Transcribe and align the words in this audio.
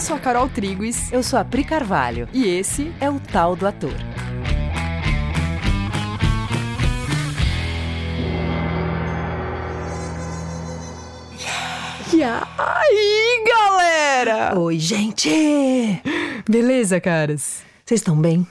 Eu 0.00 0.02
sou 0.02 0.16
a 0.16 0.18
Carol 0.18 0.48
Triguis. 0.48 1.12
Eu 1.12 1.22
sou 1.22 1.38
a 1.38 1.44
Pri 1.44 1.62
Carvalho. 1.62 2.26
E 2.32 2.48
esse 2.48 2.90
é 3.02 3.10
o 3.10 3.20
Tal 3.20 3.54
do 3.54 3.66
Ator. 3.66 3.92
E 12.14 12.22
aí, 12.22 13.44
galera? 13.46 14.58
Oi, 14.58 14.78
gente! 14.78 15.28
Beleza, 16.48 16.98
caras? 16.98 17.60
Vocês 17.84 18.00
estão 18.00 18.16
bem? 18.16 18.46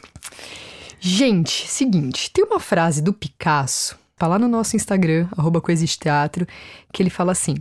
Gente, 1.00 1.68
seguinte, 1.68 2.30
tem 2.30 2.46
uma 2.46 2.60
frase 2.60 3.02
do 3.02 3.12
Picasso, 3.12 3.98
tá 4.16 4.28
lá 4.28 4.38
no 4.38 4.48
nosso 4.48 4.76
Instagram, 4.76 5.28
arroba 5.36 5.60
Teatro, 6.00 6.46
que 6.94 7.02
ele 7.02 7.10
fala 7.10 7.32
assim: 7.32 7.56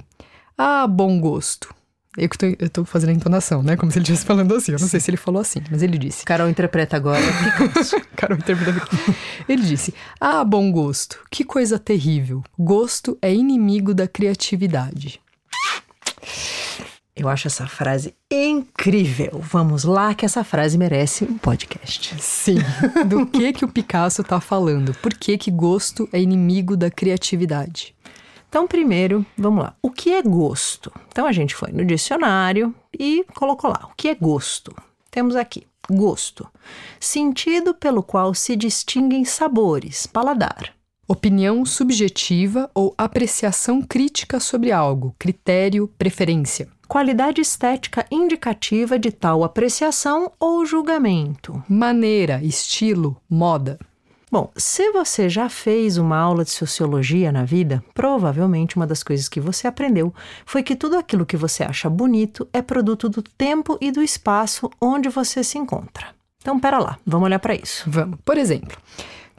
Ah, 0.59 0.87
bom 0.87 1.19
gosto. 1.19 1.78
Eu, 2.19 2.29
tô, 2.29 2.47
eu 2.59 2.69
tô 2.69 2.85
fazendo 2.85 3.11
a 3.11 3.13
entonação, 3.13 3.63
né? 3.63 3.77
Como 3.77 3.93
se 3.93 3.99
ele 3.99 4.03
estivesse 4.03 4.27
falando 4.27 4.55
assim. 4.55 4.73
Eu 4.73 4.79
não 4.79 4.89
sei 4.89 5.01
se 5.01 5.11
ele 5.11 5.17
falou 5.17 5.41
assim, 5.41 5.61
mas 5.71 5.83
ele 5.83 5.97
disse. 5.97 6.25
Carol 6.25 6.49
interpreta 6.49 6.97
agora 6.97 7.23
Picasso. 7.59 7.97
Carol 8.17 8.37
interpreta 8.37 8.89
Ele 9.49 9.63
disse: 9.63 9.95
Ah, 10.21 10.45
bom 10.45 10.71
gosto. 10.73 11.21
Que 11.31 11.45
coisa 11.45 11.79
terrível. 11.79 12.43
Gosto 12.59 13.17
é 13.23 13.33
inimigo 13.33 13.95
da 13.95 14.09
criatividade. 14.09 15.21
Eu 17.19 17.29
acho 17.29 17.49
essa 17.49 17.67
frase 17.67 18.15
incrível. 18.31 19.41
Vamos 19.43 19.83
lá, 19.83 20.15
que 20.15 20.25
essa 20.25 20.45
frase 20.45 20.79
merece 20.79 21.25
um 21.25 21.37
podcast. 21.37 22.15
Sim. 22.21 22.59
Do 23.09 23.27
que 23.27 23.53
que 23.53 23.65
o 23.65 23.69
Picasso 23.69 24.23
tá 24.23 24.41
falando? 24.41 24.95
Por 24.95 25.13
que 25.15 25.37
que 25.37 25.51
gosto 25.51 26.09
é 26.13 26.21
inimigo 26.21 26.77
da 26.77 26.93
criatividade? 26.93 27.93
Então, 28.49 28.67
primeiro, 28.67 29.25
vamos 29.37 29.63
lá. 29.63 29.75
O 29.83 29.91
que 29.91 30.13
é 30.13 30.23
gosto? 30.23 30.93
Então, 31.09 31.27
a 31.27 31.33
gente 31.33 31.55
foi 31.55 31.71
no 31.71 31.85
dicionário 31.85 32.75
e 32.99 33.25
colocou 33.35 33.71
lá. 33.71 33.89
O 33.91 33.95
que 33.97 34.09
é 34.09 34.15
gosto? 34.15 34.75
Temos 35.11 35.37
aqui 35.37 35.67
gosto, 35.91 36.47
sentido 37.01 37.75
pelo 37.75 38.03
qual 38.03 38.35
se 38.35 38.55
distinguem 38.55 39.25
sabores, 39.25 40.07
paladar. 40.07 40.75
Opinião 41.07 41.65
subjetiva 41.65 42.71
ou 42.75 42.95
apreciação 42.99 43.81
crítica 43.81 44.39
sobre 44.39 44.71
algo, 44.71 45.15
critério, 45.19 45.89
preferência. 45.97 46.69
Qualidade 46.87 47.41
estética 47.41 48.07
indicativa 48.11 48.99
de 48.99 49.11
tal 49.11 49.43
apreciação 49.43 50.31
ou 50.39 50.67
julgamento. 50.67 51.63
Maneira, 51.67 52.43
estilo, 52.43 53.17
moda. 53.29 53.79
Bom, 54.31 54.51
se 54.55 54.93
você 54.93 55.27
já 55.27 55.49
fez 55.49 55.97
uma 55.97 56.19
aula 56.19 56.45
de 56.45 56.51
sociologia 56.51 57.33
na 57.33 57.45
vida, 57.45 57.83
provavelmente 57.95 58.77
uma 58.77 58.87
das 58.87 59.03
coisas 59.03 59.27
que 59.27 59.41
você 59.41 59.67
aprendeu 59.67 60.13
foi 60.45 60.63
que 60.63 60.77
tudo 60.77 60.99
aquilo 60.99 61.25
que 61.25 61.37
você 61.37 61.63
acha 61.63 61.89
bonito 61.89 62.47
é 62.53 62.61
produto 62.61 63.09
do 63.09 63.23
tempo 63.23 63.79
e 63.81 63.91
do 63.91 64.03
espaço 64.03 64.69
onde 64.79 65.09
você 65.09 65.43
se 65.43 65.57
encontra. 65.57 66.09
Então, 66.43 66.61
pera 66.61 66.79
lá, 66.79 66.99
vamos 67.07 67.25
olhar 67.27 67.39
para 67.39 67.55
isso. 67.55 67.85
Vamos. 67.87 68.19
Por 68.23 68.37
exemplo, 68.37 68.77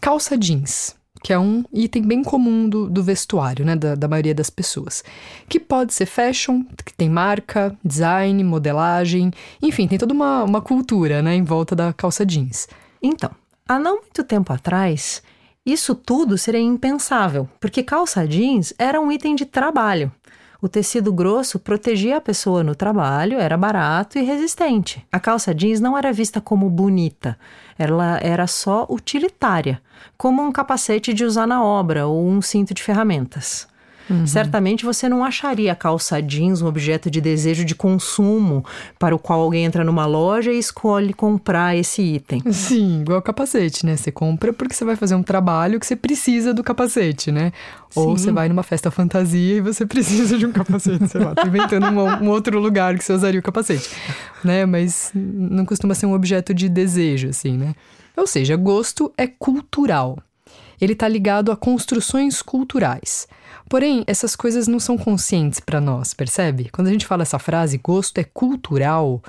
calça 0.02 0.36
jeans, 0.36 0.96
que 1.22 1.32
é 1.32 1.38
um 1.38 1.64
item 1.72 2.02
bem 2.02 2.24
comum 2.24 2.68
do, 2.68 2.90
do 2.90 3.04
vestuário, 3.04 3.64
né, 3.64 3.76
da, 3.76 3.94
da 3.94 4.08
maioria 4.08 4.34
das 4.34 4.50
pessoas, 4.50 5.04
que 5.48 5.60
pode 5.60 5.94
ser 5.94 6.08
fashion, 6.08 6.64
que 6.84 6.94
tem 6.94 7.10
marca, 7.10 7.78
design, 7.86 8.44
modelagem, 8.44 9.32
enfim, 9.62 9.88
tem 9.88 10.00
toda 10.00 10.14
uma, 10.16 10.44
uma 10.44 10.62
cultura, 10.62 11.22
né, 11.22 11.36
em 11.36 11.44
volta 11.44 11.76
da 11.76 11.94
calça 11.94 12.26
jeans. 12.26 12.68
Então, 13.02 13.32
Há 13.70 13.78
não 13.78 13.98
muito 13.98 14.24
tempo 14.24 14.52
atrás, 14.52 15.22
isso 15.64 15.94
tudo 15.94 16.40
seria 16.40 16.60
impensável, 16.60 17.48
porque 17.60 17.84
calça 17.84 18.28
jeans 18.28 18.74
era 18.80 19.00
um 19.00 19.12
item 19.12 19.36
de 19.36 19.46
trabalho. 19.46 20.12
O 20.60 20.68
tecido 20.68 21.14
grosso 21.14 21.60
protegia 21.60 22.18
a 22.18 22.22
pessoa 22.22 22.64
no 22.64 22.74
trabalho, 22.74 23.38
era 23.38 23.56
barato 23.56 24.18
e 24.18 24.24
resistente. 24.24 25.06
A 25.12 25.20
calça 25.20 25.54
jeans 25.54 25.80
não 25.80 25.96
era 25.96 26.12
vista 26.12 26.42
como 26.42 26.68
bonita, 26.68 27.38
ela 27.78 28.20
era 28.24 28.48
só 28.48 28.88
utilitária, 28.90 29.80
como 30.18 30.42
um 30.42 30.52
capacete 30.52 31.14
de 31.14 31.24
usar 31.24 31.46
na 31.46 31.64
obra 31.64 32.08
ou 32.08 32.28
um 32.28 32.42
cinto 32.42 32.74
de 32.74 32.82
ferramentas. 32.82 33.68
Uhum. 34.10 34.26
Certamente 34.26 34.86
você 34.86 35.08
não 35.08 35.24
acharia 35.24 35.72
a 35.72 35.76
calça 35.76 36.22
jeans 36.22 36.62
um 36.62 36.68
objeto 36.68 37.12
de 37.12 37.22
desejo 37.22 37.64
de 37.64 37.76
consumo 37.76 38.66
para 38.98 39.16
o 39.16 39.20
qual 39.20 39.40
alguém 39.42 39.66
entra 39.66 39.84
numa 39.84 40.06
loja 40.06 40.52
e 40.52 40.58
escolhe 40.58 41.14
comprar 41.14 41.78
esse 41.78 42.02
item. 42.02 42.42
Sim, 42.52 43.02
igual 43.02 43.22
capacete, 43.22 43.86
né? 43.86 43.96
Você 43.96 44.12
compra 44.12 44.52
porque 44.52 44.74
você 44.74 44.84
vai 44.84 44.96
fazer 44.96 45.16
um 45.16 45.24
trabalho 45.24 45.80
que 45.80 45.86
você 45.86 45.96
precisa 45.96 46.54
do 46.54 46.64
capacete, 46.64 47.32
né? 47.32 47.52
Sim. 47.90 48.00
Ou 48.00 48.18
você 48.18 48.32
vai 48.32 48.50
numa 48.50 48.64
festa 48.64 48.90
fantasia 48.90 49.58
e 49.58 49.62
você 49.62 49.86
precisa 49.88 50.38
de 50.38 50.46
um 50.46 50.52
capacete, 50.52 51.08
sei 51.08 51.22
lá, 51.22 51.36
tô 51.36 51.48
inventando 51.48 51.86
um, 51.88 52.26
um 52.26 52.30
outro 52.30 52.60
lugar 52.60 52.98
que 52.98 53.04
você 53.04 53.14
usaria 53.14 53.40
o 53.40 53.44
capacete, 53.44 53.90
né? 54.44 54.66
Mas 54.66 55.12
não 55.14 55.66
costuma 55.66 55.94
ser 55.94 56.06
um 56.06 56.14
objeto 56.14 56.54
de 56.54 56.68
desejo, 56.68 57.30
assim, 57.30 57.58
né? 57.58 57.76
Ou 58.18 58.28
seja, 58.28 58.56
gosto 58.56 59.14
é 59.18 59.28
cultural. 59.28 60.18
Ele 60.82 60.94
está 60.94 61.08
ligado 61.08 61.52
a 61.52 61.58
construções 61.58 62.42
culturais. 62.42 63.28
Porém, 63.70 64.04
essas 64.08 64.36
coisas 64.36 64.68
não 64.68 64.80
são 64.80 64.98
conscientes 64.98 65.60
para 65.60 65.80
nós, 65.80 66.12
percebe? 66.12 66.70
Quando 66.72 66.88
a 66.88 66.92
gente 66.92 67.06
fala 67.06 67.22
essa 67.22 67.38
frase, 67.38 67.78
gosto 67.78 68.18
é 68.18 68.24
cultural, 68.24 69.22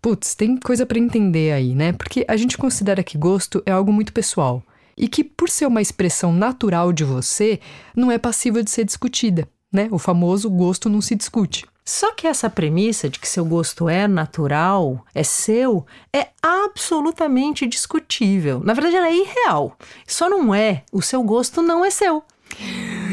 putz, 0.00 0.36
tem 0.36 0.56
coisa 0.56 0.86
para 0.86 1.00
entender 1.00 1.52
aí, 1.52 1.74
né? 1.74 1.92
Porque 1.92 2.24
a 2.28 2.36
gente 2.36 2.56
considera 2.56 3.02
que 3.02 3.18
gosto 3.18 3.60
é 3.66 3.72
algo 3.72 3.92
muito 3.92 4.12
pessoal 4.12 4.62
e 4.96 5.08
que, 5.08 5.24
por 5.24 5.48
ser 5.48 5.66
uma 5.66 5.82
expressão 5.82 6.32
natural 6.32 6.92
de 6.92 7.02
você, 7.02 7.58
não 7.96 8.10
é 8.10 8.18
passível 8.18 8.62
de 8.62 8.70
ser 8.70 8.84
discutida, 8.84 9.48
né? 9.72 9.88
O 9.90 9.98
famoso 9.98 10.48
gosto 10.48 10.88
não 10.88 11.00
se 11.00 11.16
discute. 11.16 11.66
Só 11.84 12.14
que 12.14 12.28
essa 12.28 12.48
premissa 12.48 13.08
de 13.08 13.18
que 13.18 13.28
seu 13.28 13.44
gosto 13.44 13.88
é 13.88 14.06
natural, 14.06 15.04
é 15.12 15.24
seu, 15.24 15.84
é 16.14 16.28
absolutamente 16.40 17.66
discutível. 17.66 18.60
Na 18.64 18.74
verdade, 18.74 18.94
ela 18.94 19.08
é 19.08 19.16
irreal. 19.16 19.76
Só 20.06 20.30
não 20.30 20.54
é, 20.54 20.84
o 20.92 21.02
seu 21.02 21.20
gosto 21.24 21.60
não 21.60 21.84
é 21.84 21.90
seu. 21.90 22.22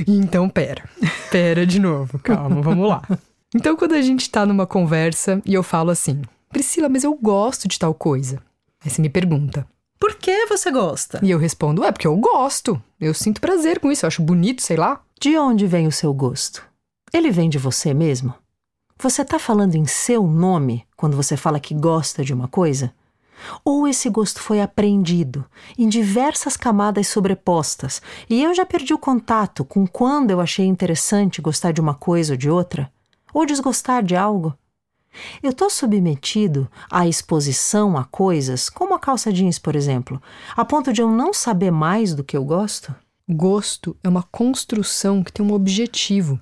Então, 0.08 0.50
pera. 0.50 0.84
Pera 1.32 1.66
de 1.66 1.80
novo. 1.80 2.20
Calma, 2.20 2.62
vamos 2.62 2.88
lá. 2.88 3.02
Então, 3.54 3.76
quando 3.76 3.94
a 3.94 4.02
gente 4.02 4.30
tá 4.30 4.46
numa 4.46 4.68
conversa 4.68 5.42
e 5.46 5.54
eu 5.54 5.64
falo 5.64 5.90
assim, 5.90 6.22
Priscila, 6.50 6.90
mas 6.90 7.04
eu 7.04 7.14
gosto 7.16 7.68
de 7.68 7.80
tal 7.80 7.94
coisa. 7.94 8.42
Aí 8.84 8.90
você 8.90 9.02
me 9.02 9.10
pergunta, 9.10 9.68
por 10.00 10.16
que 10.16 10.46
você 10.46 10.72
gosta? 10.72 11.20
E 11.24 11.30
eu 11.30 11.38
respondo, 11.38 11.84
é 11.84 11.92
porque 11.92 12.08
eu 12.08 12.16
gosto. 12.16 12.82
Eu 13.00 13.14
sinto 13.14 13.42
prazer 13.42 13.80
com 13.80 13.92
isso, 13.92 14.06
eu 14.06 14.08
acho 14.08 14.22
bonito, 14.22 14.62
sei 14.62 14.78
lá. 14.78 15.02
De 15.20 15.38
onde 15.38 15.68
vem 15.68 15.88
o 15.88 15.92
seu 15.92 16.14
gosto? 16.14 16.64
Ele 17.12 17.32
vem 17.32 17.50
de 17.50 17.58
você 17.58 17.94
mesmo? 17.94 18.34
Você 19.02 19.26
tá 19.26 19.40
falando 19.40 19.76
em 19.76 19.86
seu 19.86 20.28
nome 20.28 20.86
quando 20.96 21.16
você 21.16 21.36
fala 21.36 21.60
que 21.60 21.74
gosta 21.74 22.24
de 22.24 22.34
uma 22.34 22.48
coisa? 22.48 22.94
Ou 23.64 23.88
esse 23.88 24.10
gosto 24.10 24.42
foi 24.42 24.62
aprendido 24.62 25.46
em 25.78 25.88
diversas 25.88 26.58
camadas 26.58 27.08
sobrepostas 27.08 28.02
e 28.30 28.42
eu 28.42 28.54
já 28.54 28.66
perdi 28.66 28.94
o 28.94 28.98
contato 28.98 29.64
com 29.64 29.86
quando 29.88 30.32
eu 30.32 30.40
achei 30.40 30.66
interessante 30.66 31.42
gostar 31.42 31.72
de 31.72 31.82
uma 31.82 31.94
coisa 31.94 32.34
ou 32.34 32.38
de 32.38 32.50
outra? 32.50 32.92
Ou 33.34 33.46
desgostar 33.46 34.04
de 34.04 34.16
algo? 34.16 34.54
Eu 35.42 35.52
estou 35.52 35.70
submetido 35.70 36.70
à 36.90 37.08
exposição 37.08 37.98
a 37.98 38.04
coisas, 38.04 38.70
como 38.70 38.94
a 38.94 39.00
calça 39.00 39.34
jeans, 39.34 39.58
por 39.58 39.76
exemplo, 39.76 40.22
a 40.56 40.64
ponto 40.64 40.94
de 40.94 41.02
eu 41.02 41.10
não 41.10 41.34
saber 41.34 41.72
mais 41.72 42.14
do 42.14 42.24
que 42.24 42.38
eu 42.38 42.44
gosto? 42.44 42.94
Gosto 43.28 43.96
é 44.04 44.10
uma 44.10 44.24
construção 44.24 45.24
que 45.24 45.32
tem 45.32 45.46
um 45.46 45.54
objetivo, 45.54 46.40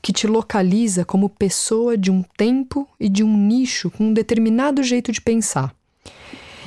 que 0.00 0.12
te 0.12 0.26
localiza 0.26 1.04
como 1.04 1.28
pessoa 1.28 1.96
de 1.96 2.10
um 2.10 2.22
tempo 2.36 2.88
e 2.98 3.08
de 3.08 3.22
um 3.22 3.36
nicho 3.36 3.90
com 3.90 4.04
um 4.04 4.12
determinado 4.12 4.82
jeito 4.82 5.12
de 5.12 5.20
pensar. 5.20 5.74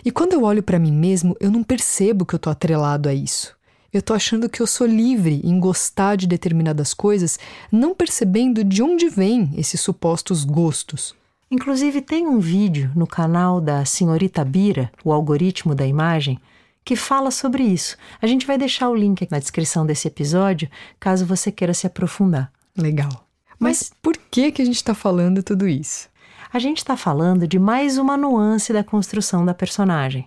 E 0.05 0.11
quando 0.11 0.33
eu 0.33 0.43
olho 0.43 0.61
para 0.61 0.77
mim 0.77 0.91
mesmo, 0.91 1.35
eu 1.39 1.49
não 1.49 1.63
percebo 1.63 2.27
que 2.27 2.35
eu 2.35 2.39
tô 2.39 2.51
atrelado 2.51 3.09
a 3.09 3.13
isso. 3.13 3.57
Eu 3.91 4.03
tô 4.03 4.13
achando 4.13 4.47
que 4.47 4.61
eu 4.61 4.67
sou 4.67 4.85
livre 4.85 5.41
em 5.43 5.59
gostar 5.59 6.15
de 6.15 6.27
determinadas 6.27 6.93
coisas, 6.93 7.39
não 7.71 7.95
percebendo 7.95 8.63
de 8.63 8.83
onde 8.83 9.09
vêm 9.09 9.51
esses 9.57 9.81
supostos 9.81 10.43
gostos. 10.43 11.15
Inclusive, 11.49 12.01
tem 12.01 12.27
um 12.27 12.39
vídeo 12.39 12.91
no 12.95 13.07
canal 13.07 13.59
da 13.59 13.83
Senhorita 13.83 14.45
Bira, 14.45 14.91
o 15.03 15.11
algoritmo 15.11 15.73
da 15.73 15.87
imagem, 15.87 16.39
que 16.83 16.95
fala 16.95 17.31
sobre 17.31 17.63
isso. 17.63 17.97
A 18.21 18.27
gente 18.27 18.45
vai 18.45 18.59
deixar 18.59 18.89
o 18.89 18.95
link 18.95 19.27
na 19.31 19.39
descrição 19.39 19.87
desse 19.87 20.07
episódio, 20.07 20.69
caso 20.99 21.25
você 21.25 21.51
queira 21.51 21.73
se 21.73 21.87
aprofundar. 21.87 22.51
Legal. 22.77 23.25
Mas, 23.57 23.89
Mas 23.89 23.93
por 24.03 24.15
que, 24.29 24.51
que 24.51 24.61
a 24.61 24.65
gente 24.65 24.75
está 24.75 24.93
falando 24.93 25.41
tudo 25.41 25.67
isso? 25.67 26.09
A 26.55 26.59
gente 26.59 26.77
está 26.77 26.95
falando 26.95 27.45
de 27.45 27.59
mais 27.59 27.97
uma 27.97 28.15
nuance 28.15 28.71
da 28.71 28.81
construção 28.81 29.43
da 29.45 29.53
personagem, 29.53 30.25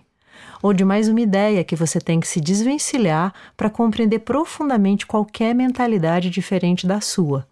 ou 0.61 0.75
de 0.75 0.85
mais 0.85 1.07
uma 1.07 1.21
ideia 1.21 1.63
que 1.63 1.75
você 1.75 1.99
tem 1.99 2.19
que 2.19 2.27
se 2.27 2.39
desvencilhar 2.39 3.33
para 3.57 3.67
compreender 3.67 4.19
profundamente 4.19 5.07
qualquer 5.07 5.55
mentalidade 5.55 6.29
diferente 6.29 6.85
da 6.85 7.01
sua. 7.01 7.47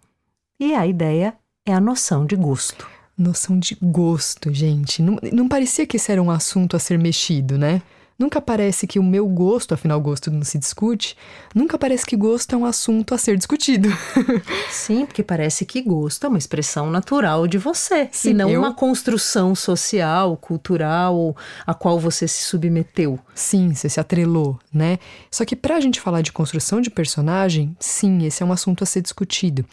E 0.60 0.74
a 0.76 0.86
ideia 0.86 1.34
é 1.66 1.74
a 1.74 1.80
noção 1.80 2.24
de 2.24 2.36
gosto. 2.36 2.86
Noção 3.18 3.58
de 3.58 3.76
gosto, 3.82 4.54
gente. 4.54 5.02
Não, 5.02 5.18
não 5.32 5.48
parecia 5.48 5.84
que 5.84 5.96
esse 5.96 6.12
era 6.12 6.22
um 6.22 6.30
assunto 6.30 6.76
a 6.76 6.78
ser 6.78 7.00
mexido, 7.00 7.58
né? 7.58 7.82
Nunca 8.18 8.40
parece 8.40 8.84
que 8.84 8.98
o 8.98 9.02
meu 9.02 9.28
gosto, 9.28 9.74
afinal, 9.74 10.00
gosto 10.00 10.28
não 10.28 10.42
se 10.42 10.58
discute, 10.58 11.16
nunca 11.54 11.78
parece 11.78 12.04
que 12.04 12.16
gosto 12.16 12.52
é 12.52 12.58
um 12.58 12.64
assunto 12.64 13.14
a 13.14 13.18
ser 13.18 13.36
discutido. 13.36 13.88
Sim, 14.68 15.06
porque 15.06 15.22
parece 15.22 15.64
que 15.64 15.80
gosto 15.80 16.26
é 16.26 16.28
uma 16.28 16.36
expressão 16.36 16.90
natural 16.90 17.46
de 17.46 17.58
você, 17.58 18.08
Sim, 18.10 18.30
e 18.30 18.34
não 18.34 18.50
eu... 18.50 18.60
uma 18.60 18.74
construção 18.74 19.54
social, 19.54 20.36
cultural, 20.36 21.36
a 21.64 21.72
qual 21.72 22.00
você 22.00 22.26
se 22.26 22.42
submeteu. 22.42 23.20
Sim, 23.36 23.72
você 23.72 23.88
se 23.88 24.00
atrelou, 24.00 24.58
né? 24.74 24.98
Só 25.30 25.44
que 25.44 25.54
para 25.54 25.76
a 25.76 25.80
gente 25.80 26.00
falar 26.00 26.22
de 26.22 26.32
construção 26.32 26.80
de 26.80 26.90
personagem, 26.90 27.76
sim, 27.78 28.26
esse 28.26 28.42
é 28.42 28.46
um 28.46 28.50
assunto 28.50 28.82
a 28.82 28.86
ser 28.86 29.00
discutido 29.00 29.64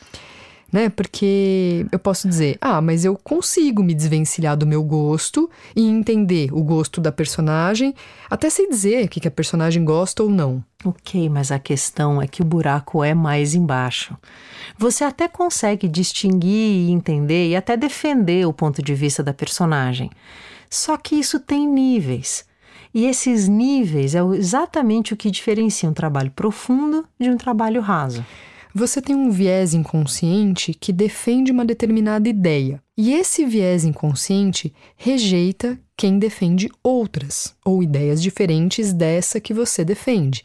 né? 0.76 0.90
Porque 0.90 1.88
eu 1.90 1.98
posso 1.98 2.28
dizer, 2.28 2.58
ah, 2.60 2.82
mas 2.82 3.06
eu 3.06 3.16
consigo 3.16 3.82
me 3.82 3.94
desvencilhar 3.94 4.58
do 4.58 4.68
meu 4.68 4.84
gosto 4.84 5.50
e 5.74 5.88
entender 5.88 6.50
o 6.52 6.62
gosto 6.62 7.00
da 7.00 7.14
personagem, 7.14 7.96
até 8.30 8.50
sei 8.50 8.68
dizer 8.68 9.06
o 9.06 9.08
que, 9.08 9.22
que 9.22 9.28
a 9.30 9.32
personagem 9.32 9.86
gosta 9.86 10.22
ou 10.22 10.30
não. 10.30 10.62
Ok, 10.84 11.30
mas 11.30 11.50
a 11.50 11.58
questão 11.58 12.22
é 12.22 12.28
que 12.28 12.42
o 12.42 12.46
buraco 12.46 13.02
é 13.02 13.14
mais 13.14 13.56
embaixo. 13.56 14.18
Você 14.78 15.06
até 15.06 15.30
consegue 15.30 15.88
distinguir 15.88 16.90
e 16.90 16.92
entender 16.92 17.48
e 17.48 17.56
até 17.56 17.78
defender 17.78 18.46
o 18.46 18.52
ponto 18.52 18.84
de 18.84 18.94
vista 18.94 19.24
da 19.24 19.34
personagem. 19.34 20.12
Só 20.70 20.98
que 20.98 21.16
isso 21.16 21.40
tem 21.40 21.66
níveis. 21.66 22.44
E 22.94 23.06
esses 23.06 23.48
níveis 23.48 24.14
é 24.14 24.20
exatamente 24.36 25.14
o 25.14 25.18
que 25.18 25.32
diferencia 25.32 25.90
um 25.90 25.94
trabalho 25.94 26.32
profundo 26.32 27.06
de 27.18 27.30
um 27.30 27.38
trabalho 27.38 27.80
raso. 27.80 28.26
Você 28.78 29.02
tem 29.02 29.16
um 29.16 29.32
viés 29.32 29.74
inconsciente 29.74 30.74
que 30.74 30.92
defende 30.92 31.50
uma 31.50 31.64
determinada 31.64 32.28
ideia, 32.28 32.84
e 32.98 33.14
esse 33.14 33.46
viés 33.46 33.86
inconsciente 33.86 34.74
rejeita 34.98 35.80
quem 35.96 36.20
defende 36.20 36.70
outras 36.84 37.56
ou 37.64 37.82
ideias 37.82 38.22
diferentes 38.22 38.92
dessa 38.92 39.40
que 39.40 39.54
você 39.54 39.86
defende. 39.86 40.44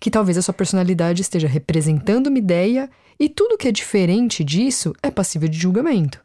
Que 0.00 0.10
talvez 0.10 0.38
a 0.38 0.42
sua 0.42 0.54
personalidade 0.54 1.20
esteja 1.20 1.46
representando 1.46 2.28
uma 2.28 2.38
ideia 2.38 2.88
e 3.18 3.28
tudo 3.28 3.58
que 3.58 3.68
é 3.68 3.72
diferente 3.72 4.42
disso 4.42 4.94
é 5.02 5.10
passível 5.10 5.46
de 5.46 5.58
julgamento. 5.58 6.18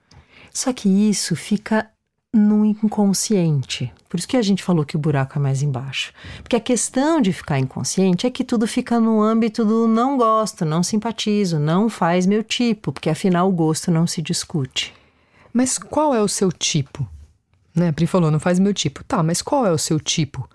Só 0.54 0.72
que 0.72 0.88
isso 0.88 1.36
fica 1.36 1.92
no 2.36 2.66
inconsciente. 2.66 3.94
Por 4.10 4.20
isso 4.20 4.28
que 4.28 4.36
a 4.36 4.42
gente 4.42 4.62
falou 4.62 4.84
que 4.84 4.98
o 4.98 5.00
buraco 5.00 5.40
é 5.40 5.42
mais 5.42 5.62
embaixo. 5.62 6.12
Porque 6.44 6.58
a 6.58 6.60
questão 6.60 7.22
de 7.22 7.32
ficar 7.32 7.60
inconsciente 7.60 8.28
é 8.28 8.30
que 8.30 8.44
tudo 8.44 8.68
fica 8.68 9.00
no 9.00 9.22
âmbito 9.22 9.64
do 9.64 9.88
não 9.88 10.18
gosto, 10.18 10.66
não 10.66 10.84
simpatizo, 10.84 11.58
não 11.58 11.88
faz 11.88 12.26
meu 12.26 12.44
tipo, 12.44 12.92
porque 12.92 13.10
afinal 13.10 13.48
o 13.48 13.54
gosto 13.54 13.90
não 13.90 14.06
se 14.06 14.22
discute. 14.22 14.94
Mas 15.54 15.78
qual 15.78 16.14
é 16.14 16.22
o 16.22 16.28
seu 16.28 16.52
tipo? 16.52 17.08
Né? 17.74 17.88
A 17.88 17.94
Pri 17.94 18.06
falou, 18.06 18.30
não 18.30 18.40
faz 18.40 18.60
meu 18.60 18.74
tipo. 18.74 19.02
Tá, 19.06 19.24
mas 19.24 19.42
qual 19.42 19.66
é 19.66 19.72
o 19.72 19.78
seu 19.78 19.98
tipo? 19.98 20.50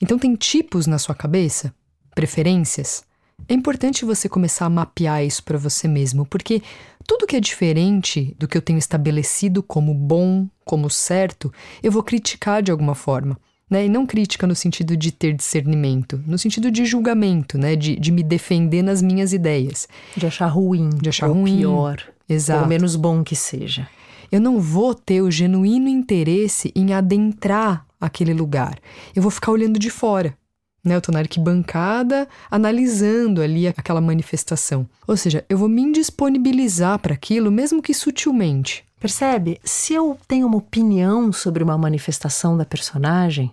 Então 0.00 0.18
tem 0.18 0.34
tipos 0.34 0.88
na 0.88 0.98
sua 0.98 1.14
cabeça? 1.14 1.72
Preferências? 2.16 3.04
É 3.48 3.54
importante 3.54 4.04
você 4.04 4.28
começar 4.28 4.66
a 4.66 4.70
mapear 4.70 5.24
isso 5.24 5.42
para 5.44 5.58
você 5.58 5.86
mesmo, 5.86 6.26
porque 6.26 6.62
tudo 7.06 7.26
que 7.26 7.36
é 7.36 7.40
diferente 7.40 8.34
do 8.38 8.48
que 8.48 8.56
eu 8.56 8.62
tenho 8.62 8.78
estabelecido 8.78 9.62
como 9.62 9.94
bom, 9.94 10.48
como 10.72 10.88
certo, 10.88 11.52
eu 11.82 11.92
vou 11.92 12.02
criticar 12.02 12.62
de 12.62 12.70
alguma 12.70 12.94
forma. 12.94 13.36
Né? 13.68 13.84
E 13.84 13.88
não 13.90 14.06
crítica 14.06 14.46
no 14.46 14.54
sentido 14.54 14.96
de 14.96 15.12
ter 15.12 15.34
discernimento, 15.34 16.18
no 16.26 16.38
sentido 16.38 16.70
de 16.70 16.86
julgamento, 16.86 17.58
né? 17.58 17.76
de, 17.76 17.94
de 17.94 18.10
me 18.10 18.22
defender 18.22 18.80
nas 18.80 19.02
minhas 19.02 19.34
ideias. 19.34 19.86
De 20.16 20.26
achar 20.26 20.46
ruim. 20.46 20.88
De 20.88 21.10
achar 21.10 21.28
ou 21.28 21.34
ruim. 21.34 21.58
pior. 21.58 22.02
Exato. 22.26 22.62
Ou 22.62 22.68
menos 22.68 22.96
bom 22.96 23.22
que 23.22 23.36
seja. 23.36 23.86
Eu 24.30 24.40
não 24.40 24.58
vou 24.58 24.94
ter 24.94 25.20
o 25.20 25.30
genuíno 25.30 25.90
interesse 25.90 26.72
em 26.74 26.94
adentrar 26.94 27.84
aquele 28.00 28.32
lugar. 28.32 28.78
Eu 29.14 29.20
vou 29.20 29.30
ficar 29.30 29.52
olhando 29.52 29.78
de 29.78 29.90
fora. 29.90 30.34
Né? 30.84 30.94
Eu 30.94 30.98
estou 30.98 31.12
na 31.12 31.20
arquibancada 31.20 32.28
analisando 32.50 33.40
ali 33.40 33.68
aquela 33.68 34.00
manifestação. 34.00 34.88
Ou 35.06 35.16
seja, 35.16 35.44
eu 35.48 35.56
vou 35.56 35.68
me 35.68 35.82
indisponibilizar 35.82 36.98
para 36.98 37.14
aquilo, 37.14 37.50
mesmo 37.50 37.82
que 37.82 37.94
sutilmente. 37.94 38.84
Percebe? 38.98 39.60
Se 39.64 39.94
eu 39.94 40.18
tenho 40.28 40.46
uma 40.46 40.58
opinião 40.58 41.32
sobre 41.32 41.62
uma 41.62 41.76
manifestação 41.76 42.56
da 42.56 42.64
personagem, 42.64 43.52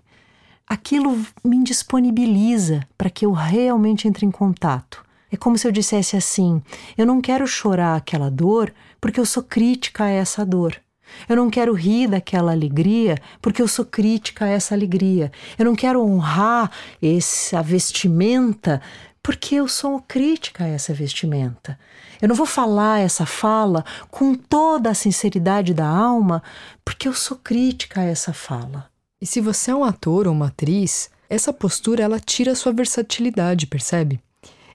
aquilo 0.67 1.19
me 1.43 1.57
indisponibiliza 1.57 2.87
para 2.97 3.09
que 3.09 3.25
eu 3.25 3.31
realmente 3.31 4.07
entre 4.07 4.25
em 4.25 4.31
contato. 4.31 5.03
É 5.31 5.37
como 5.37 5.57
se 5.57 5.67
eu 5.67 5.71
dissesse 5.71 6.15
assim: 6.15 6.61
eu 6.97 7.05
não 7.05 7.21
quero 7.21 7.47
chorar 7.47 7.95
aquela 7.95 8.29
dor 8.29 8.71
porque 8.99 9.19
eu 9.19 9.25
sou 9.25 9.43
crítica 9.43 10.05
a 10.05 10.09
essa 10.09 10.45
dor. 10.45 10.79
Eu 11.27 11.35
não 11.35 11.49
quero 11.49 11.73
rir 11.73 12.07
daquela 12.07 12.51
alegria 12.51 13.17
porque 13.41 13.61
eu 13.61 13.67
sou 13.67 13.85
crítica 13.85 14.45
a 14.45 14.49
essa 14.49 14.73
alegria. 14.73 15.31
Eu 15.57 15.65
não 15.65 15.75
quero 15.75 16.03
honrar 16.03 16.71
essa 17.01 17.61
vestimenta 17.61 18.81
porque 19.21 19.55
eu 19.55 19.67
sou 19.67 20.01
crítica 20.07 20.63
a 20.63 20.67
essa 20.67 20.93
vestimenta. 20.93 21.77
Eu 22.21 22.27
não 22.27 22.35
vou 22.35 22.45
falar 22.45 22.99
essa 22.99 23.25
fala 23.25 23.85
com 24.09 24.33
toda 24.33 24.89
a 24.89 24.95
sinceridade 24.95 25.73
da 25.73 25.87
alma 25.87 26.41
porque 26.83 27.07
eu 27.07 27.13
sou 27.13 27.37
crítica 27.37 28.01
a 28.01 28.05
essa 28.05 28.33
fala. 28.33 28.89
E 29.21 29.25
se 29.25 29.41
você 29.41 29.71
é 29.71 29.75
um 29.75 29.83
ator 29.83 30.27
ou 30.27 30.33
uma 30.33 30.47
atriz, 30.47 31.09
essa 31.29 31.53
postura 31.53 32.03
ela 32.03 32.19
tira 32.19 32.53
a 32.53 32.55
sua 32.55 32.71
versatilidade, 32.71 33.67
percebe? 33.67 34.19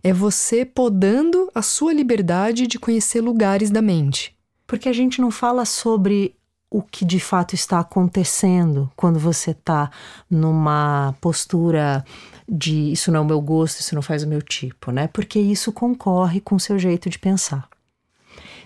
É 0.03 0.13
você 0.13 0.65
podando 0.65 1.51
a 1.55 1.63
sua 1.63 1.93
liberdade 1.93 2.67
de 2.67 2.79
conhecer 2.79 3.21
lugares 3.21 3.71
da 3.71 3.81
mente 3.81 4.34
porque 4.67 4.89
a 4.89 4.93
gente 4.93 5.21
não 5.21 5.31
fala 5.31 5.65
sobre 5.65 6.35
o 6.71 6.83
que 6.83 7.05
de 7.05 7.21
fato 7.21 7.55
está 7.55 7.79
acontecendo 7.79 8.91
quando 8.97 9.19
você 9.19 9.53
está 9.53 9.91
numa 10.29 11.15
postura 11.21 12.05
de 12.49 12.91
isso 12.91 13.13
não 13.13 13.21
é 13.21 13.23
o 13.23 13.27
meu 13.27 13.41
gosto, 13.41 13.79
isso 13.79 13.95
não 13.95 14.03
faz 14.03 14.25
o 14.25 14.29
meu 14.29 14.43
tipo, 14.43 14.91
né? 14.91 15.07
Porque 15.09 15.39
isso 15.39 15.73
concorre 15.73 16.41
com 16.41 16.57
o 16.57 16.61
seu 16.61 16.79
jeito 16.79 17.09
de 17.09 17.19
pensar. 17.19 17.69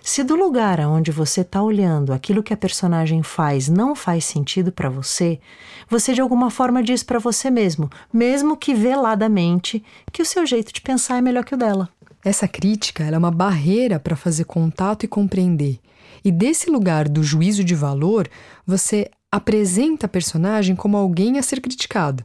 Se 0.02 0.24
do 0.24 0.34
lugar 0.34 0.80
aonde 0.80 1.10
você 1.10 1.42
está 1.42 1.62
olhando 1.62 2.14
aquilo 2.14 2.42
que 2.42 2.54
a 2.54 2.56
personagem 2.56 3.22
faz 3.22 3.68
não 3.68 3.94
faz 3.94 4.24
sentido 4.24 4.72
para 4.72 4.88
você, 4.88 5.38
você 5.86 6.14
de 6.14 6.20
alguma 6.22 6.50
forma 6.50 6.82
diz 6.82 7.02
para 7.02 7.18
você 7.18 7.50
mesmo, 7.50 7.90
mesmo 8.10 8.56
que 8.56 8.72
veladamente, 8.72 9.84
que 10.10 10.22
o 10.22 10.26
seu 10.26 10.46
jeito 10.46 10.72
de 10.72 10.80
pensar 10.80 11.18
é 11.18 11.20
melhor 11.20 11.44
que 11.44 11.54
o 11.54 11.58
dela. 11.58 11.90
Essa 12.24 12.48
crítica 12.48 13.04
é 13.04 13.16
uma 13.16 13.30
barreira 13.30 13.98
para 13.98 14.16
fazer 14.16 14.44
contato 14.44 15.04
e 15.04 15.08
compreender. 15.08 15.78
E 16.24 16.32
desse 16.32 16.68
lugar 16.68 17.08
do 17.08 17.22
juízo 17.22 17.62
de 17.62 17.74
valor, 17.74 18.28
você 18.66 19.10
apresenta 19.30 20.06
a 20.06 20.08
personagem 20.08 20.74
como 20.74 20.96
alguém 20.96 21.38
a 21.38 21.42
ser 21.42 21.60
criticado. 21.60 22.24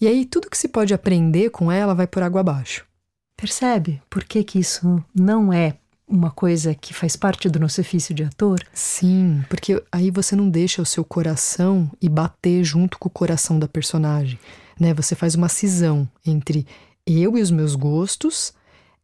E 0.00 0.06
aí 0.06 0.24
tudo 0.24 0.50
que 0.50 0.58
se 0.58 0.68
pode 0.68 0.94
aprender 0.94 1.50
com 1.50 1.70
ela 1.70 1.94
vai 1.94 2.06
por 2.06 2.22
água 2.22 2.40
abaixo. 2.40 2.84
Percebe 3.36 4.00
por 4.08 4.24
que, 4.24 4.44
que 4.44 4.58
isso 4.58 5.02
não 5.14 5.52
é 5.52 5.76
uma 6.06 6.30
coisa 6.30 6.74
que 6.74 6.92
faz 6.92 7.16
parte 7.16 7.48
do 7.48 7.58
nosso 7.58 7.80
ofício 7.80 8.14
de 8.14 8.22
ator? 8.22 8.60
Sim, 8.72 9.42
porque 9.48 9.82
aí 9.90 10.10
você 10.10 10.36
não 10.36 10.48
deixa 10.48 10.82
o 10.82 10.86
seu 10.86 11.04
coração 11.04 11.90
e 12.00 12.08
bater 12.08 12.62
junto 12.62 12.98
com 12.98 13.08
o 13.08 13.12
coração 13.12 13.58
da 13.58 13.66
personagem, 13.66 14.38
né? 14.78 14.92
Você 14.94 15.14
faz 15.14 15.34
uma 15.34 15.48
cisão 15.48 16.08
entre 16.24 16.66
eu 17.06 17.38
e 17.38 17.42
os 17.42 17.50
meus 17.50 17.74
gostos 17.74 18.52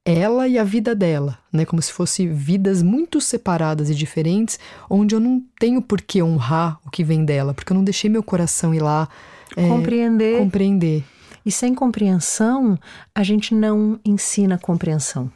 ela 0.08 0.48
e 0.48 0.58
a 0.58 0.64
vida 0.64 0.94
dela, 0.94 1.38
né? 1.52 1.66
Como 1.66 1.82
se 1.82 1.92
fossem 1.92 2.32
vidas 2.32 2.82
muito 2.82 3.20
separadas 3.20 3.90
e 3.90 3.94
diferentes, 3.94 4.58
onde 4.88 5.14
eu 5.14 5.20
não 5.20 5.44
tenho 5.60 5.82
por 5.82 6.00
que 6.00 6.22
honrar 6.22 6.80
o 6.86 6.90
que 6.90 7.04
vem 7.04 7.26
dela, 7.26 7.52
porque 7.52 7.72
eu 7.72 7.74
não 7.74 7.84
deixei 7.84 8.08
meu 8.08 8.22
coração 8.22 8.74
ir 8.74 8.80
lá 8.80 9.06
é, 9.54 9.68
compreender. 9.68 10.38
compreender. 10.38 11.04
E 11.44 11.52
sem 11.52 11.74
compreensão, 11.74 12.78
a 13.14 13.22
gente 13.22 13.54
não 13.54 14.00
ensina 14.02 14.56
compreensão. 14.56 15.30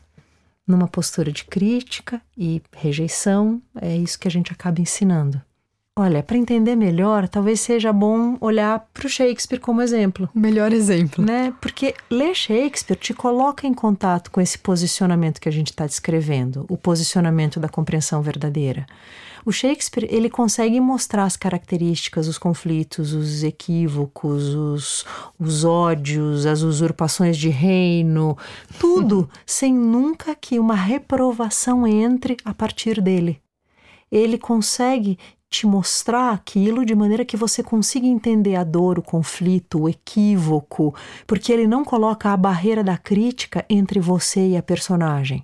Numa 0.66 0.88
postura 0.88 1.30
de 1.30 1.44
crítica 1.44 2.22
e 2.36 2.62
rejeição, 2.74 3.60
é 3.78 3.94
isso 3.94 4.18
que 4.18 4.28
a 4.28 4.30
gente 4.30 4.52
acaba 4.52 4.80
ensinando. 4.80 5.40
Olha, 5.98 6.22
para 6.22 6.38
entender 6.38 6.74
melhor, 6.74 7.28
talvez 7.28 7.60
seja 7.60 7.92
bom 7.92 8.38
olhar 8.40 8.88
para 8.94 9.06
o 9.06 9.10
Shakespeare 9.10 9.60
como 9.60 9.82
exemplo. 9.82 10.26
O 10.34 10.38
melhor 10.38 10.72
exemplo. 10.72 11.22
Né? 11.22 11.52
Porque 11.60 11.94
ler 12.10 12.34
Shakespeare 12.34 12.98
te 12.98 13.12
coloca 13.12 13.66
em 13.66 13.74
contato 13.74 14.30
com 14.30 14.40
esse 14.40 14.58
posicionamento 14.58 15.38
que 15.38 15.50
a 15.50 15.52
gente 15.52 15.68
está 15.68 15.84
descrevendo, 15.84 16.64
o 16.70 16.78
posicionamento 16.78 17.60
da 17.60 17.68
compreensão 17.68 18.22
verdadeira. 18.22 18.86
O 19.44 19.52
Shakespeare 19.52 20.08
ele 20.10 20.30
consegue 20.30 20.80
mostrar 20.80 21.24
as 21.24 21.36
características, 21.36 22.26
os 22.26 22.38
conflitos, 22.38 23.12
os 23.12 23.42
equívocos, 23.42 24.54
os, 24.54 25.04
os 25.38 25.62
ódios, 25.62 26.46
as 26.46 26.62
usurpações 26.62 27.36
de 27.36 27.50
reino, 27.50 28.38
tudo 28.78 29.28
sem 29.44 29.74
nunca 29.74 30.34
que 30.34 30.58
uma 30.58 30.76
reprovação 30.76 31.86
entre 31.86 32.38
a 32.46 32.54
partir 32.54 32.98
dele. 33.02 33.42
Ele 34.10 34.38
consegue 34.38 35.18
te 35.52 35.66
mostrar 35.66 36.32
aquilo 36.32 36.82
de 36.82 36.94
maneira 36.94 37.26
que 37.26 37.36
você 37.36 37.62
consiga 37.62 38.06
entender 38.06 38.56
a 38.56 38.64
dor, 38.64 38.98
o 38.98 39.02
conflito, 39.02 39.82
o 39.82 39.88
equívoco, 39.88 40.94
porque 41.26 41.52
ele 41.52 41.66
não 41.66 41.84
coloca 41.84 42.30
a 42.30 42.36
barreira 42.38 42.82
da 42.82 42.96
crítica 42.96 43.62
entre 43.68 44.00
você 44.00 44.48
e 44.48 44.56
a 44.56 44.62
personagem. 44.62 45.42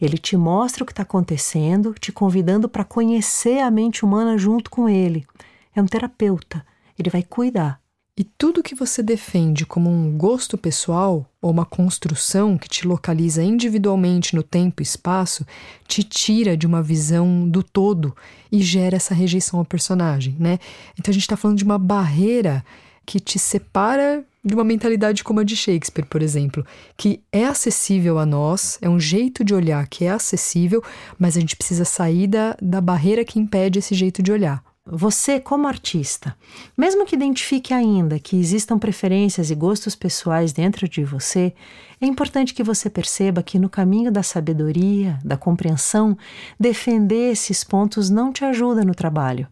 Ele 0.00 0.16
te 0.16 0.36
mostra 0.36 0.84
o 0.84 0.86
que 0.86 0.92
está 0.92 1.02
acontecendo, 1.02 1.92
te 1.92 2.12
convidando 2.12 2.68
para 2.68 2.84
conhecer 2.84 3.58
a 3.58 3.68
mente 3.68 4.04
humana 4.04 4.38
junto 4.38 4.70
com 4.70 4.88
ele. 4.88 5.26
É 5.74 5.82
um 5.82 5.86
terapeuta, 5.86 6.64
ele 6.96 7.10
vai 7.10 7.24
cuidar. 7.24 7.80
E 8.18 8.24
tudo 8.24 8.64
que 8.64 8.74
você 8.74 9.00
defende 9.00 9.64
como 9.64 9.88
um 9.88 10.18
gosto 10.18 10.58
pessoal 10.58 11.24
ou 11.40 11.52
uma 11.52 11.64
construção 11.64 12.58
que 12.58 12.68
te 12.68 12.84
localiza 12.84 13.44
individualmente 13.44 14.34
no 14.34 14.42
tempo 14.42 14.82
e 14.82 14.84
espaço 14.84 15.46
te 15.86 16.02
tira 16.02 16.56
de 16.56 16.66
uma 16.66 16.82
visão 16.82 17.48
do 17.48 17.62
todo 17.62 18.16
e 18.50 18.60
gera 18.60 18.96
essa 18.96 19.14
rejeição 19.14 19.60
ao 19.60 19.64
personagem, 19.64 20.34
né? 20.36 20.58
Então 20.98 21.12
a 21.12 21.14
gente 21.14 21.22
está 21.22 21.36
falando 21.36 21.58
de 21.58 21.64
uma 21.64 21.78
barreira 21.78 22.64
que 23.06 23.20
te 23.20 23.38
separa 23.38 24.24
de 24.44 24.52
uma 24.52 24.64
mentalidade 24.64 25.22
como 25.22 25.38
a 25.38 25.44
de 25.44 25.54
Shakespeare, 25.54 26.04
por 26.04 26.20
exemplo, 26.20 26.66
que 26.96 27.22
é 27.30 27.44
acessível 27.44 28.18
a 28.18 28.26
nós, 28.26 28.78
é 28.82 28.88
um 28.88 28.98
jeito 28.98 29.44
de 29.44 29.54
olhar 29.54 29.86
que 29.86 30.04
é 30.04 30.10
acessível, 30.10 30.82
mas 31.16 31.36
a 31.36 31.40
gente 31.40 31.54
precisa 31.54 31.84
sair 31.84 32.26
da, 32.26 32.56
da 32.60 32.80
barreira 32.80 33.24
que 33.24 33.38
impede 33.38 33.78
esse 33.78 33.94
jeito 33.94 34.24
de 34.24 34.32
olhar. 34.32 34.67
Você, 34.90 35.38
como 35.38 35.68
artista, 35.68 36.34
mesmo 36.74 37.04
que 37.04 37.14
identifique 37.14 37.74
ainda 37.74 38.18
que 38.18 38.36
existam 38.36 38.78
preferências 38.78 39.50
e 39.50 39.54
gostos 39.54 39.94
pessoais 39.94 40.50
dentro 40.50 40.88
de 40.88 41.04
você, 41.04 41.52
é 42.00 42.06
importante 42.06 42.54
que 42.54 42.62
você 42.62 42.88
perceba 42.88 43.42
que 43.42 43.58
no 43.58 43.68
caminho 43.68 44.10
da 44.10 44.22
sabedoria, 44.22 45.18
da 45.22 45.36
compreensão, 45.36 46.16
defender 46.58 47.32
esses 47.32 47.62
pontos 47.62 48.08
não 48.08 48.32
te 48.32 48.46
ajuda 48.46 48.82
no 48.82 48.94
trabalho 48.94 49.46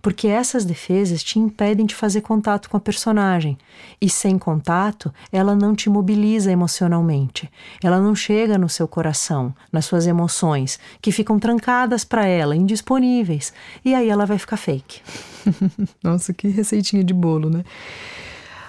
porque 0.00 0.28
essas 0.28 0.64
defesas 0.64 1.22
te 1.22 1.38
impedem 1.38 1.86
de 1.86 1.94
fazer 1.94 2.20
contato 2.20 2.68
com 2.68 2.76
a 2.76 2.80
personagem. 2.80 3.58
E 4.00 4.08
sem 4.08 4.38
contato, 4.38 5.12
ela 5.32 5.54
não 5.54 5.74
te 5.74 5.88
mobiliza 5.88 6.50
emocionalmente. 6.50 7.50
Ela 7.82 8.00
não 8.00 8.14
chega 8.14 8.58
no 8.58 8.68
seu 8.68 8.86
coração, 8.86 9.54
nas 9.72 9.84
suas 9.84 10.06
emoções, 10.06 10.78
que 11.00 11.12
ficam 11.12 11.38
trancadas 11.38 12.04
para 12.04 12.26
ela, 12.26 12.56
indisponíveis. 12.56 13.52
E 13.84 13.94
aí 13.94 14.08
ela 14.08 14.26
vai 14.26 14.38
ficar 14.38 14.56
fake. 14.56 15.00
Nossa, 16.02 16.32
que 16.32 16.48
receitinha 16.48 17.04
de 17.04 17.14
bolo, 17.14 17.50
né? 17.50 17.64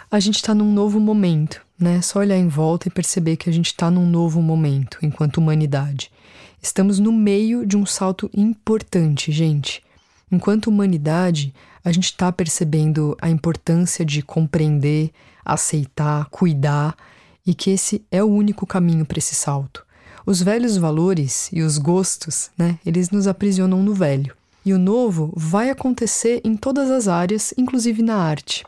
A 0.09 0.19
gente 0.19 0.35
está 0.35 0.53
num 0.55 0.71
novo 0.71 0.99
momento, 0.99 1.61
né? 1.77 2.01
Só 2.01 2.19
olhar 2.19 2.37
em 2.37 2.47
volta 2.47 2.87
e 2.87 2.91
perceber 2.91 3.35
que 3.35 3.49
a 3.49 3.53
gente 3.53 3.67
está 3.67 3.91
num 3.91 4.05
novo 4.05 4.41
momento 4.41 4.97
enquanto 5.01 5.37
humanidade. 5.37 6.09
Estamos 6.61 6.97
no 6.97 7.11
meio 7.11 7.65
de 7.65 7.77
um 7.77 7.85
salto 7.85 8.29
importante, 8.33 9.31
gente. 9.31 9.81
Enquanto 10.31 10.67
humanidade, 10.67 11.53
a 11.83 11.91
gente 11.91 12.05
está 12.05 12.31
percebendo 12.31 13.15
a 13.21 13.29
importância 13.29 14.03
de 14.03 14.21
compreender, 14.21 15.11
aceitar, 15.43 16.25
cuidar 16.29 16.95
e 17.45 17.53
que 17.53 17.69
esse 17.69 18.03
é 18.11 18.21
o 18.21 18.27
único 18.27 18.67
caminho 18.67 19.05
para 19.05 19.19
esse 19.19 19.33
salto. 19.33 19.85
Os 20.25 20.41
velhos 20.41 20.75
valores 20.75 21.49
e 21.53 21.61
os 21.61 21.77
gostos, 21.77 22.49
né, 22.57 22.77
eles 22.85 23.09
nos 23.09 23.27
aprisionam 23.27 23.81
no 23.81 23.93
velho. 23.93 24.35
E 24.65 24.73
o 24.73 24.77
novo 24.77 25.31
vai 25.33 25.69
acontecer 25.69 26.41
em 26.43 26.57
todas 26.57 26.91
as 26.91 27.07
áreas, 27.07 27.53
inclusive 27.57 28.01
na 28.01 28.17
arte. 28.17 28.65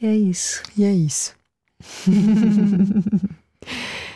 É 0.00 0.16
isso. 0.16 0.62
E 0.74 0.84
é 0.84 0.92
isso. 0.92 1.34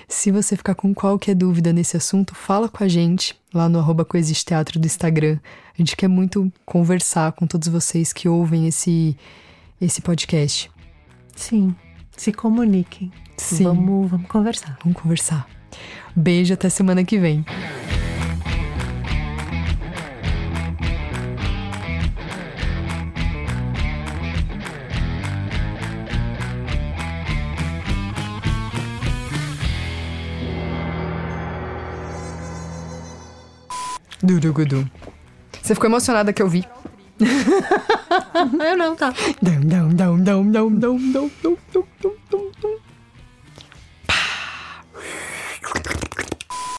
Se 0.09 0.33
você 0.33 0.57
ficar 0.57 0.75
com 0.75 0.95
qualquer 0.95 1.35
dúvida 1.35 1.71
nesse 1.71 1.95
assunto, 1.95 2.35
fala 2.35 2.67
com 2.67 2.83
a 2.83 2.89
gente 2.89 3.39
lá 3.53 3.69
no 3.69 3.79
arroba 3.79 4.07
Teatro 4.45 4.81
do 4.81 4.87
Instagram. 4.87 5.39
A 5.75 5.77
gente 5.77 5.95
quer 5.95 6.09
muito 6.09 6.51
conversar 6.65 7.33
com 7.33 7.47
todos 7.47 7.69
vocês 7.69 8.11
que 8.11 8.27
ouvem 8.27 8.67
esse, 8.67 9.15
esse 9.79 10.01
podcast. 10.01 10.71
Sim, 11.37 11.77
se 12.17 12.33
comuniquem. 12.33 13.13
Sim. 13.37 13.65
Vamos, 13.65 14.11
vamos 14.11 14.29
conversar. 14.29 14.79
Vamos 14.83 14.99
conversar. 14.99 15.47
Beijo, 16.17 16.55
até 16.55 16.71
semana 16.71 17.05
que 17.05 17.19
vem. 17.19 17.45
Durugudu. 34.29 34.87
Você 35.63 35.75
ficou 35.75 35.89
emocionada 35.89 36.33
que 36.33 36.43
eu 36.43 36.49
vi? 36.49 36.65
eu 37.19 38.77
não, 38.77 38.95
tá. 38.95 39.13
Dum, 39.41 39.61
dum, 39.61 39.89
dum, 39.89 40.23
dum, 40.23 40.51
dum, 40.51 40.75
dum, 40.75 40.99
dum, 40.99 41.31
dum. 41.43 41.57